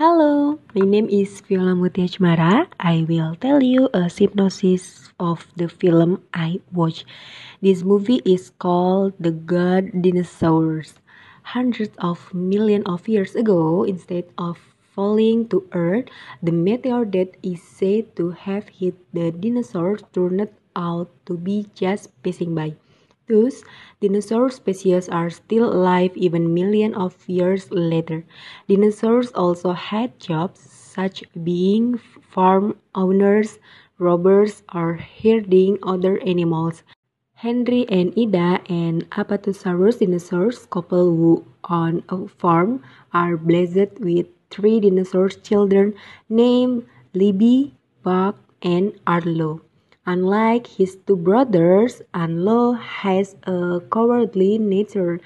[0.00, 2.64] Hello, my name is Fiola Muhtia Cemara.
[2.80, 7.04] I will tell you a synopsis of the film I watched.
[7.60, 10.94] This movie is called The Good Dinosaurs.
[11.52, 16.08] Hundreds of millions of years ago, instead of falling to Earth,
[16.42, 22.08] the meteor that is said to have hit the dinosaurs turned out to be just
[22.22, 22.72] passing by.
[23.30, 23.62] Thus,
[24.00, 28.24] dinosaur species are still alive even millions of years later.
[28.68, 33.60] Dinosaurs also had jobs such being farm owners,
[33.98, 36.82] robbers, or herding other animals.
[37.34, 42.82] Henry and Ida, an Apatosaurus dinosaurs couple who own a farm,
[43.14, 45.94] are blessed with three dinosaur children
[46.28, 49.62] named Libby, Buck, and Arlo.
[50.10, 55.20] Unlike his two brothers, Arlo has a cowardly nature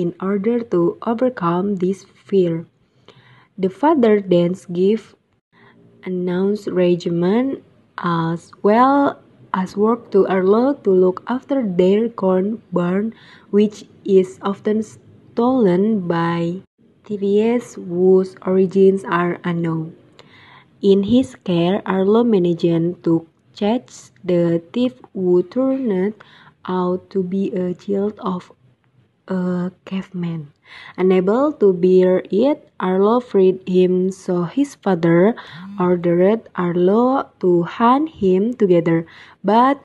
[0.00, 2.64] in order to overcome this fear.
[3.58, 5.12] The father then gives
[6.08, 7.60] announced regiment
[8.00, 9.20] as well
[9.52, 13.12] as work to Arlo to look after their corn barn,
[13.52, 16.64] which is often stolen by
[17.04, 19.92] thieves whose origins are unknown.
[20.80, 26.14] In his care, Arlo managed to catch the thief who turned
[26.66, 28.50] out to be a child of
[29.28, 30.52] a caveman.
[30.96, 35.36] Unable to bear it, Arlo freed him so his father
[35.78, 39.06] ordered Arlo to hunt him together.
[39.44, 39.78] But